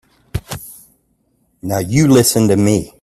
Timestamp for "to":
2.47-2.57